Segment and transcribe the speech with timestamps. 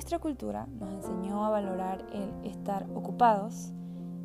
[0.00, 3.70] nuestra cultura nos enseñó a valorar el estar ocupados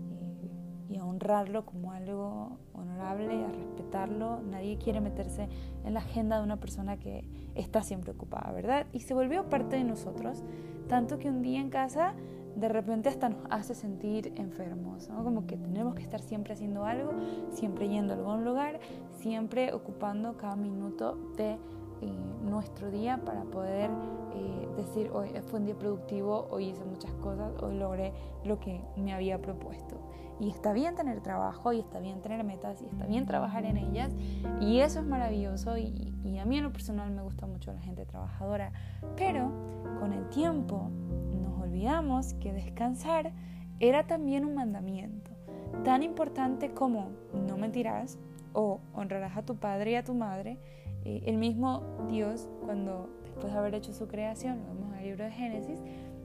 [0.10, 4.40] eh, y a honrarlo como algo honorable, a respetarlo.
[4.40, 5.50] Nadie quiere meterse
[5.84, 8.88] en la agenda de una persona que está siempre ocupada, ¿verdad?
[8.94, 10.46] Y se volvió parte de nosotros,
[10.88, 12.14] tanto que un día en casa
[12.56, 15.26] de repente hasta nos hace sentir enfermos, ¿no?
[15.26, 17.12] como que tenemos que estar siempre haciendo algo,
[17.52, 18.80] siempre yendo a algún lugar,
[19.20, 21.58] siempre ocupando cada minuto de
[22.02, 22.12] eh,
[22.44, 23.90] nuestro día para poder
[24.36, 28.14] eh, decir hoy fue un día productivo, hoy hice muchas cosas, hoy logré
[28.44, 30.00] lo que me había propuesto.
[30.40, 33.78] Y está bien tener trabajo, y está bien tener metas, y está bien trabajar en
[33.78, 34.12] ellas,
[34.60, 38.06] y eso es maravilloso, y a mí en lo personal me gusta mucho la gente
[38.06, 38.74] trabajadora,
[39.16, 39.50] pero
[40.00, 40.90] con el tiempo
[41.32, 43.32] nos olvidamos que descansar
[43.80, 45.32] era también un mandamiento,
[45.84, 48.18] tan importante como no mentirás
[48.54, 50.60] o honrarás a tu padre y a tu madre,
[51.06, 55.24] el mismo Dios, cuando después de haber hecho su creación, lo vemos en el libro
[55.26, 55.80] de Génesis,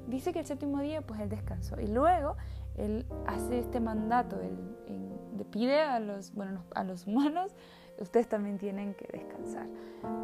[0.07, 1.81] dice que el séptimo día, pues él descansó.
[1.81, 2.37] Y luego
[2.77, 4.57] él hace este mandato, él,
[5.37, 7.55] le pide a los, bueno, a los humanos,
[7.99, 9.67] ustedes también tienen que descansar.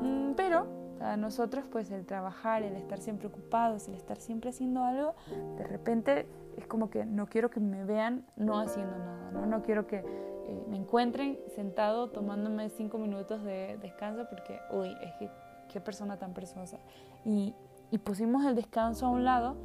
[0.03, 0.67] Mm, pero
[1.01, 5.15] a nosotros, pues el trabajar, el estar siempre ocupados, el estar siempre haciendo algo,
[5.59, 9.63] de repente es como que no quiero que me vean no haciendo nada, no, no
[9.63, 10.05] quiero que
[10.49, 15.31] eh, me encuentren sentado tomándome cinco minutos de descanso porque, uy, es que
[15.69, 16.79] qué persona tan preciosa.
[17.25, 17.55] Y,
[17.91, 19.57] y pusimos el descanso a un lado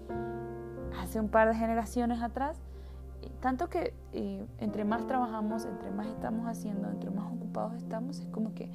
[0.99, 2.59] hace un par de generaciones atrás,
[3.39, 8.27] tanto que eh, entre más trabajamos, entre más estamos haciendo, entre más ocupados estamos, es
[8.27, 8.71] como que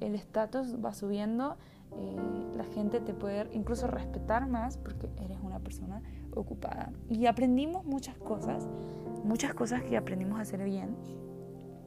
[0.00, 1.56] el estatus va subiendo,
[1.92, 2.16] eh,
[2.56, 6.02] la gente te puede incluso respetar más porque eres una persona
[6.34, 6.92] ocupada.
[7.08, 8.66] Y aprendimos muchas cosas,
[9.24, 10.96] muchas cosas que aprendimos a hacer bien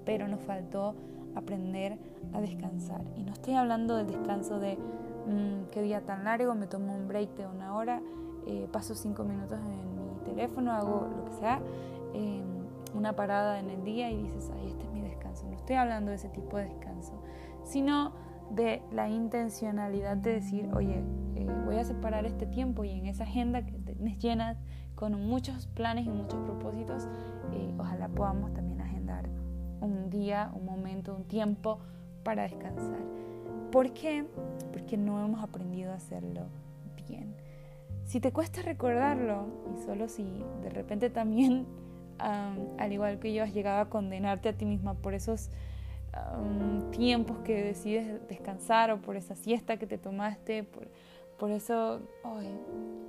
[0.06, 0.96] pero nos faltó
[1.36, 1.98] aprender
[2.34, 3.02] a descansar.
[3.18, 7.08] Y no estoy hablando del descanso de mm, qué día tan largo, me tomo un
[7.08, 8.02] break de una hora,
[8.46, 11.62] eh, paso cinco minutos en mi teléfono, hago lo que sea,
[12.14, 12.44] em,
[12.94, 15.46] una parada en el día y dices, ay, este es mi descanso.
[15.48, 17.14] No estoy hablando de ese tipo de descanso,
[17.64, 18.12] sino
[18.52, 21.04] de la intencionalidad de decir, oye,
[21.36, 24.58] eh, voy a separar este tiempo y en esa agenda que tienes llena
[24.96, 27.08] con muchos planes y muchos propósitos,
[27.52, 28.63] eh, ojalá podamos también
[30.14, 31.80] un momento, un tiempo
[32.24, 33.02] para descansar.
[33.72, 34.26] ¿Por qué?
[34.72, 36.42] Porque no hemos aprendido a hacerlo
[37.08, 37.36] bien.
[38.06, 41.66] Si te cuesta recordarlo, y solo si de repente también,
[42.20, 45.50] al igual que yo, has llegado a condenarte a ti misma por esos
[46.92, 50.88] tiempos que decides descansar o por esa siesta que te tomaste, por,
[51.40, 52.48] por eso, hoy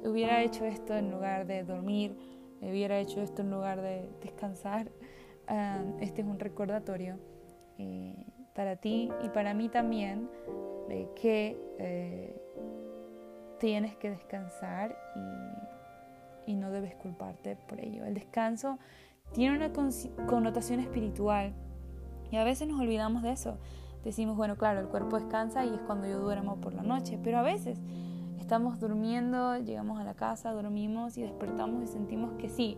[0.09, 2.17] hubiera hecho esto en lugar de dormir,
[2.63, 4.91] hubiera hecho esto en lugar de descansar
[6.01, 7.19] este es un recordatorio
[7.79, 10.29] eh, para ti y para mí también
[10.89, 12.41] de que eh,
[13.59, 14.97] tienes que descansar
[16.47, 18.05] y, y, no debes culparte por ello.
[18.05, 18.79] El descanso
[19.33, 19.73] tiene una
[20.27, 21.53] connotación espiritual
[22.31, 23.59] y a veces nos olvidamos de eso.
[24.05, 27.39] Decimos, bueno, claro, el cuerpo descansa y es cuando yo duermo por la noche, pero
[27.39, 27.81] a veces
[28.39, 32.77] estamos durmiendo, llegamos a la casa, dormimos y despertamos y sentimos que sí,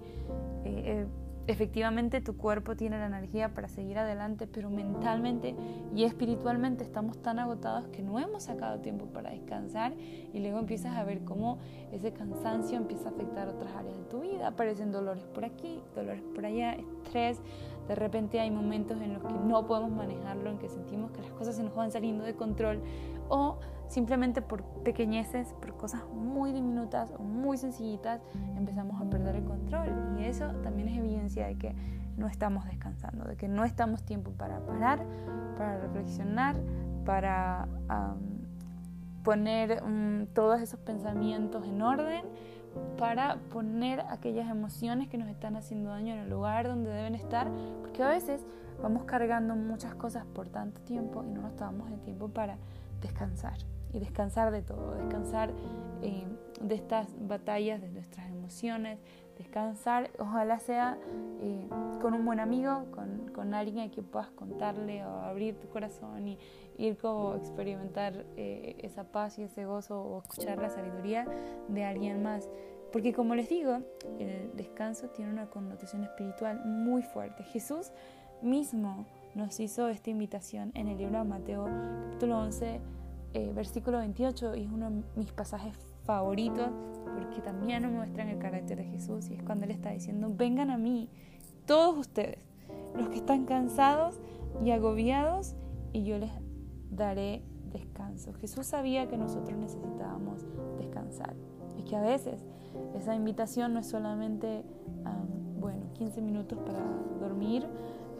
[0.64, 1.06] eh,
[1.46, 5.54] efectivamente tu cuerpo tiene la energía para seguir adelante, pero mentalmente
[5.94, 9.94] y espiritualmente estamos tan agotados que no hemos sacado tiempo para descansar
[10.32, 11.58] y luego empiezas a ver cómo
[11.92, 14.48] ese cansancio empieza a afectar otras áreas de tu vida.
[14.48, 17.40] Aparecen dolores por aquí, dolores por allá, estrés.
[17.88, 21.30] De repente hay momentos en los que no podemos manejarlo, en que sentimos que las
[21.32, 22.82] cosas se nos van saliendo de control
[23.28, 23.58] o
[23.88, 28.20] simplemente por pequeñeces, por cosas muy diminutas o muy sencillitas,
[28.56, 30.18] empezamos a perder el control.
[30.18, 31.74] Y eso también es evidencia de que
[32.16, 35.04] no estamos descansando, de que no estamos tiempo para parar,
[35.56, 36.56] para reflexionar,
[37.04, 37.68] para
[39.22, 42.24] poner mm, todos esos pensamientos en orden,
[42.98, 47.50] para poner aquellas emociones que nos están haciendo daño en el lugar donde deben estar,
[47.80, 48.40] porque a veces
[48.82, 52.58] vamos cargando muchas cosas por tanto tiempo y no nos tomamos el tiempo para
[53.00, 53.58] descansar
[53.92, 55.52] y descansar de todo, descansar
[56.02, 56.26] eh,
[56.60, 58.98] de estas batallas, de nuestras emociones,
[59.36, 60.98] descansar, ojalá sea
[61.40, 61.68] eh,
[62.00, 66.26] con un buen amigo, con, con, alguien a quien puedas contarle o abrir tu corazón
[66.28, 66.38] y
[66.78, 71.26] ir como experimentar eh, esa paz y ese gozo o escuchar la sabiduría
[71.68, 72.48] de alguien más.
[72.92, 73.78] Porque como les digo,
[74.18, 77.42] el descanso tiene una connotación espiritual muy fuerte.
[77.44, 77.92] Jesús
[78.42, 81.64] mismo nos hizo esta invitación en el libro de Mateo
[82.04, 82.80] capítulo 11
[83.34, 85.74] eh, versículo 28 y es uno de mis pasajes
[86.06, 86.70] favoritos
[87.04, 90.70] porque también nos muestran el carácter de Jesús y es cuando Él está diciendo, vengan
[90.70, 91.08] a mí,
[91.66, 92.38] todos ustedes,
[92.94, 94.20] los que están cansados
[94.64, 95.54] y agobiados,
[95.92, 96.30] y yo les
[96.90, 97.42] daré
[97.72, 98.32] descanso.
[98.34, 100.44] Jesús sabía que nosotros necesitábamos
[100.78, 101.34] descansar
[101.78, 102.44] y que a veces
[102.94, 104.62] esa invitación no es solamente,
[105.58, 106.80] bueno, 15 minutos para
[107.20, 107.66] dormir,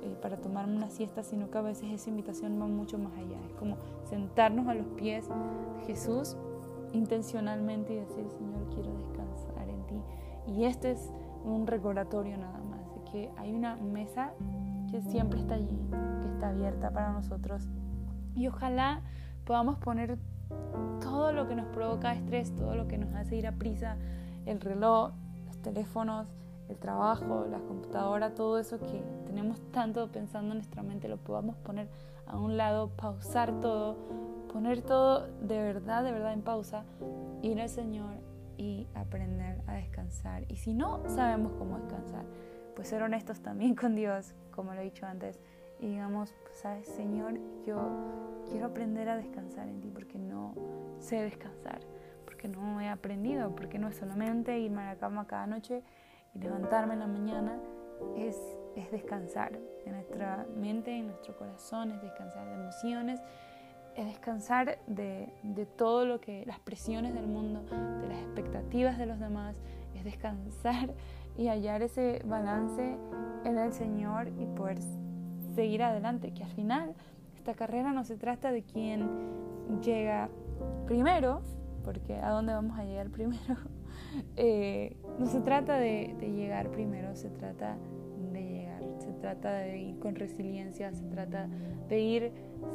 [0.02, 3.38] eh, para tomar una siesta, sino que a veces esa invitación va mucho más allá.
[3.46, 3.76] Es como
[4.08, 6.36] sentarnos a los pies de Jesús
[6.96, 10.02] intencionalmente y decir, Señor, quiero descansar en ti.
[10.46, 11.12] Y este es
[11.44, 14.32] un recordatorio nada más, de que hay una mesa
[14.90, 15.78] que siempre está allí,
[16.22, 17.68] que está abierta para nosotros.
[18.34, 19.02] Y ojalá
[19.44, 20.18] podamos poner
[21.00, 23.96] todo lo que nos provoca estrés, todo lo que nos hace ir a prisa,
[24.44, 25.12] el reloj,
[25.46, 26.26] los teléfonos,
[26.68, 31.56] el trabajo, la computadora, todo eso que tenemos tanto pensando en nuestra mente, lo podamos
[31.56, 31.88] poner
[32.26, 33.96] a un lado, pausar todo,
[34.56, 36.86] poner todo de verdad, de verdad en pausa,
[37.42, 38.14] ir al Señor
[38.56, 40.50] y aprender a descansar.
[40.50, 42.24] Y si no sabemos cómo descansar,
[42.74, 45.38] pues ser honestos también con Dios, como lo he dicho antes,
[45.78, 47.34] y digamos, pues, sabes, Señor,
[47.66, 47.76] yo
[48.48, 50.54] quiero aprender a descansar en ti porque no
[51.00, 51.80] sé descansar,
[52.24, 55.82] porque no he aprendido, porque no es solamente irme a la cama cada noche
[56.32, 57.58] y levantarme en la mañana,
[58.16, 58.40] es,
[58.74, 63.20] es descansar en nuestra mente, en nuestro corazón, es descansar de emociones,
[63.96, 67.62] es descansar de, de todo lo que, las presiones del mundo,
[68.00, 69.56] de las expectativas de los demás,
[69.94, 70.94] es descansar
[71.36, 72.96] y hallar ese balance
[73.44, 74.78] en el Señor y poder
[75.54, 76.94] seguir adelante, que al final
[77.36, 79.08] esta carrera no se trata de quién
[79.82, 80.28] llega
[80.86, 81.42] primero,
[81.84, 83.56] porque a dónde vamos a llegar primero,
[84.36, 87.95] eh, no se trata de, llegar primero, se trata de
[89.26, 91.48] trata de ir con resiliencia, se trata
[91.88, 92.32] de ir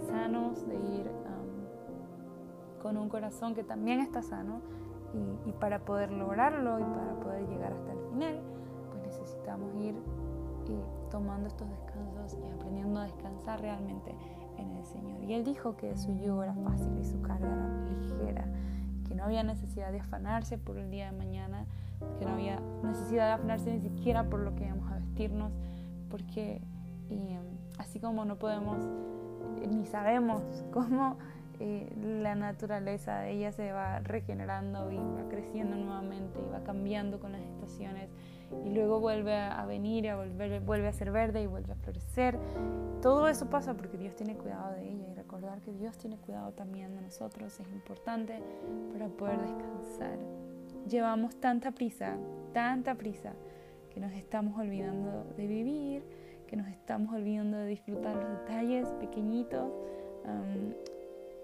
[0.09, 1.09] sanos, de ir
[2.81, 4.61] con un corazón que también está sano
[5.13, 8.41] y, y para poder lograrlo y para poder llegar hasta el final,
[8.89, 9.95] pues necesitamos ir
[11.09, 14.13] tomando estos descansos y aprendiendo a descansar realmente
[14.57, 15.23] en el Señor.
[15.23, 18.45] Y Él dijo que su yugo era fácil y su carga era ligera,
[19.07, 21.65] que no había necesidad de afanarse por el día de mañana,
[22.19, 25.53] que no había necesidad de afanarse ni siquiera por lo que íbamos a vestirnos,
[26.11, 26.61] porque
[27.09, 27.37] y,
[27.79, 28.77] así como no podemos
[29.69, 31.17] ni sabemos cómo
[31.59, 31.91] eh,
[32.21, 37.31] la naturaleza de ella se va regenerando y va creciendo nuevamente y va cambiando con
[37.31, 38.09] las estaciones
[38.65, 42.37] y luego vuelve a venir, a volver, vuelve a ser verde y vuelve a florecer.
[43.01, 46.51] Todo eso pasa porque Dios tiene cuidado de ella y recordar que Dios tiene cuidado
[46.51, 48.41] también de nosotros es importante
[48.91, 50.17] para poder descansar.
[50.87, 52.17] Llevamos tanta prisa,
[52.53, 53.33] tanta prisa,
[53.93, 56.03] que nos estamos olvidando de vivir,
[56.47, 59.71] que nos estamos olvidando de disfrutar los detalles pequeñitos.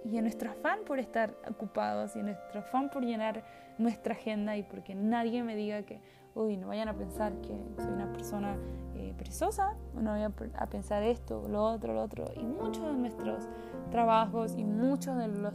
[0.06, 3.44] y en nuestro afán por estar ocupados y en nuestro afán por llenar
[3.78, 6.00] nuestra agenda y porque nadie me diga que
[6.38, 8.58] uy, no vayan a pensar que soy una persona
[8.96, 12.26] eh, perezosa, no vayan a pensar esto, lo otro, lo otro.
[12.36, 13.48] Y muchos de nuestros
[13.90, 15.54] trabajos y muchos de los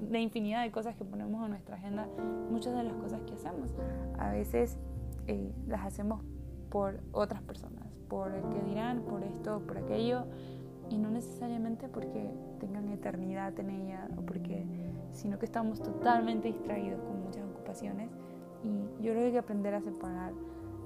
[0.00, 2.06] de infinidad de cosas que ponemos en nuestra agenda,
[2.50, 3.74] muchas de las cosas que hacemos,
[4.18, 4.78] a veces
[5.28, 6.22] eh, las hacemos
[6.70, 10.24] por otras personas, por el que dirán, por esto, por aquello,
[10.90, 14.66] y no necesariamente porque tengan eternidad en ella o porque,
[15.12, 18.10] sino que estamos totalmente distraídos con muchas ocupaciones
[18.64, 20.32] y yo creo que hay que aprender a separar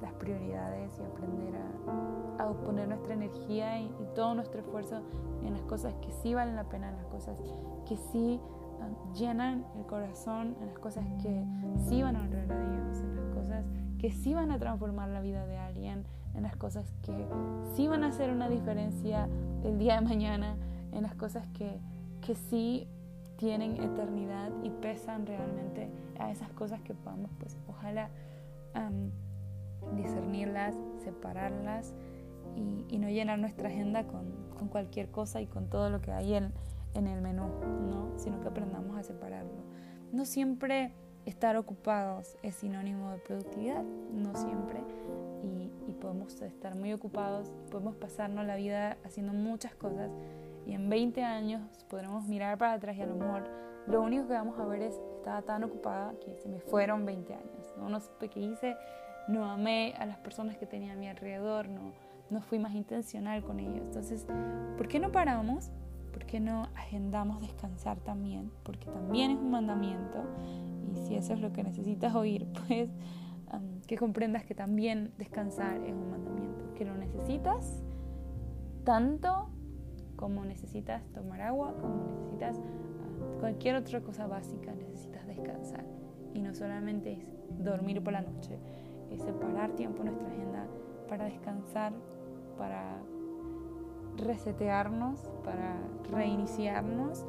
[0.03, 5.01] las prioridades y aprender a, a poner nuestra energía y, todo nuestro esfuerzo
[5.43, 7.41] en las cosas que sí valen la pena, en las cosas
[7.89, 8.39] que sí
[8.81, 11.45] ah, llenan el corazón, en las cosas que
[11.89, 13.65] sí van a honrar a Dios, en las cosas
[14.03, 16.05] que sí van a transformar la vida de alguien,
[16.35, 17.29] en las cosas que
[17.77, 19.29] sí van a hacer una diferencia
[19.63, 20.57] el día de mañana,
[20.91, 21.79] en las cosas que,
[22.21, 22.89] que sí
[23.37, 28.11] tienen eternidad y pesan realmente a esas cosas que podamos, pues ojalá
[29.95, 31.95] discernirlas, separarlas
[32.57, 36.35] y, no llenar nuestra agenda con, con, cualquier cosa y con todo lo que hay
[36.35, 36.53] en,
[36.95, 37.47] en el menú,
[37.89, 38.13] ¿no?
[38.17, 39.63] sino que aprendamos a separarlo.
[40.13, 40.93] No siempre
[41.27, 44.81] estar ocupados es sinónimo de productividad, no siempre,
[45.43, 50.11] y, y podemos estar muy ocupados, podemos pasarnos la vida haciendo muchas cosas
[50.67, 53.49] y en 20 años podremos mirar para atrás y a lo mejor
[53.87, 57.33] lo único que vamos a ver es estaba tan ocupada que se me fueron 20
[57.35, 57.75] años.
[57.79, 58.77] No, no supe qué hice,
[59.29, 61.93] no amé a las personas que tenía a mi alrededor, no,
[62.31, 63.83] no fui más intencional con ellos.
[63.83, 64.27] Entonces,
[64.77, 65.71] ¿por qué no paramos?
[66.13, 68.51] ¿Por qué no agendamos descansar también?
[68.65, 70.25] Porque también es un mandamiento
[71.03, 72.91] si eso es lo que necesitas oír, pues
[73.87, 77.83] que comprendas que también descansar es un mandamiento, que lo necesitas
[78.85, 79.51] tanto
[80.17, 85.85] como necesitas tomar agua, como necesitas ah, cualquier otra cosa básica, necesitas descansar.
[86.33, 88.59] Y no solamente es dormir por la noche,
[89.11, 90.67] es separar tiempo en nuestra agenda
[91.09, 91.93] para descansar,
[92.57, 93.03] para
[94.17, 95.77] resetearnos, para
[96.11, 97.27] reiniciarnos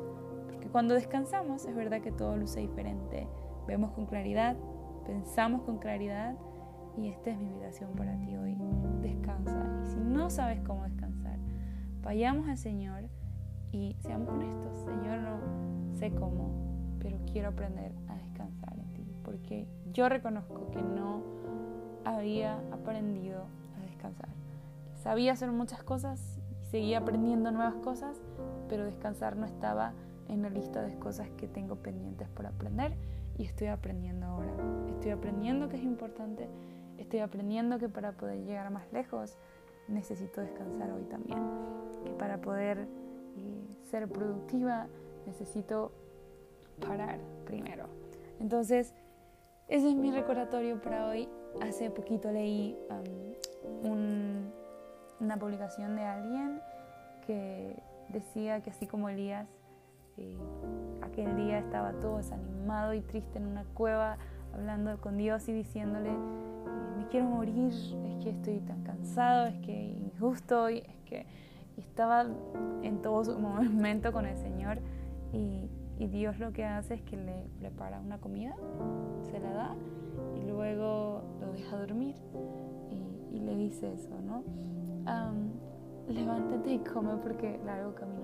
[0.73, 3.27] cuando descansamos es verdad que todo luce diferente.
[3.67, 4.57] Vemos con claridad,
[5.05, 6.35] pensamos con claridad
[6.97, 8.57] y esta es mi invitación para ti hoy.
[9.01, 9.81] Descansa.
[9.81, 11.37] Y si no sabes cómo descansar,
[12.01, 13.03] vayamos al Señor
[13.71, 14.77] y seamos honestos.
[14.85, 19.07] Señor, no sé cómo, pero quiero aprender a descansar en ti.
[19.23, 21.23] Porque yo reconozco que no
[22.03, 23.45] había aprendido
[23.77, 24.29] a descansar.
[25.01, 28.21] Sabía hacer muchas cosas y seguía aprendiendo nuevas cosas,
[28.67, 29.93] pero descansar no estaba
[30.27, 32.95] en la lista de cosas que tengo pendientes por aprender
[33.37, 34.53] y estoy aprendiendo ahora.
[34.89, 36.47] Estoy aprendiendo que es importante
[36.97, 39.37] Estoy aprendiendo que para poder llegar más lejos
[39.87, 41.39] necesito descansar hoy también.
[42.05, 42.87] Que para poder
[43.37, 44.87] eh, ser productiva
[45.25, 45.91] necesito
[46.79, 47.87] parar primero.
[48.39, 48.93] Entonces,
[49.67, 51.29] ese es mi recordatorio para hoy.
[51.61, 52.77] Hace poquito leí
[55.19, 56.61] una publicación de alguien
[57.25, 57.75] que
[58.09, 59.47] decía que así como Elías,
[60.17, 60.37] eh,
[61.01, 64.17] aquel día estaba todo desanimado y triste en una cueva,
[64.53, 66.11] hablando con Dios y diciéndole,
[67.13, 71.27] quiero morir, es que estoy tan cansado, es que injusto, y es que
[71.77, 72.25] estaba
[72.81, 74.79] en todo su momento con el Señor
[75.31, 75.69] y,
[76.03, 78.53] Dios lo que hace es que le prepara una comida,
[79.21, 79.75] se la da
[80.35, 82.15] y luego lo deja dormir
[83.31, 84.43] y, le dice eso, ¿no?
[86.09, 88.22] levántate y come porque largo camino.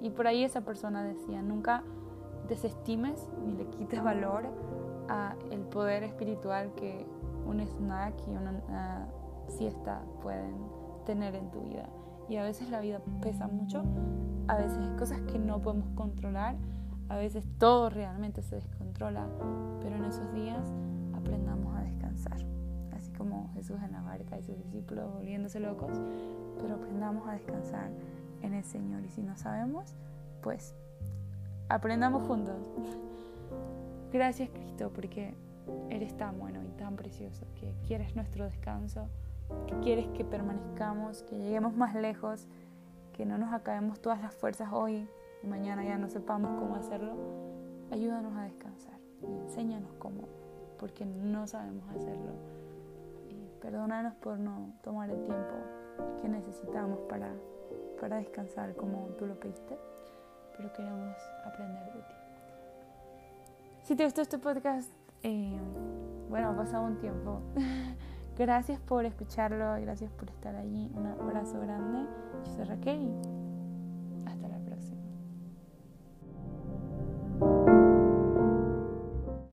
[0.00, 1.82] Y por ahí esa persona decía, nunca
[2.48, 4.44] desestimes ni le quites valor
[5.08, 7.06] a el poder espiritual que
[7.46, 9.08] un snack y una,
[9.48, 10.54] siesta pueden
[11.04, 11.88] tener en tu vida.
[12.28, 13.82] Y a veces la vida pesa mucho,
[14.46, 16.54] a veces hay cosas que no podemos controlar,
[17.08, 19.26] a veces todo realmente se descontrola,
[19.82, 20.72] pero en esos días
[21.12, 22.38] aprendamos a descansar.
[22.92, 26.00] Así como Jesús en la barca y sus discípulos volviéndose locos,
[26.60, 27.90] pero aprendamos a descansar
[28.42, 29.04] en el Señor.
[29.04, 29.94] Y si no sabemos,
[30.42, 30.74] pues
[31.68, 32.56] aprendamos juntos.
[34.12, 35.34] Gracias Cristo, porque
[35.88, 39.08] eres tan bueno y tan precioso, que quieres nuestro descanso,
[39.66, 42.46] que quieres que permanezcamos, que lleguemos más lejos,
[43.12, 45.08] que no nos acabemos todas las fuerzas hoy
[45.42, 47.14] y mañana ya no sepamos cómo hacerlo.
[47.90, 50.28] Ayúdanos a descansar y enséñanos cómo,
[50.78, 52.32] porque no sabemos hacerlo.
[53.28, 55.54] Y perdónanos por no tomar el tiempo
[56.20, 57.32] que necesitamos para,
[58.00, 59.78] para descansar como tú lo pediste,
[60.56, 61.16] pero queremos
[61.46, 62.14] aprender de ti.
[63.82, 64.90] Si te gustó este podcast,
[65.22, 65.58] eh,
[66.28, 67.40] bueno, ha pasado un tiempo.
[68.38, 70.90] gracias por escucharlo, gracias por estar allí.
[70.94, 72.08] Un abrazo grande.
[72.44, 73.39] Yo soy Raquel